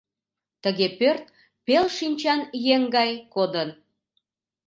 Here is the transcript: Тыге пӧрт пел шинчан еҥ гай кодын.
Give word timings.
Тыге 0.63 0.87
пӧрт 0.99 1.25
пел 1.65 1.85
шинчан 1.97 2.41
еҥ 2.73 2.81
гай 2.95 3.11
кодын. 3.33 3.69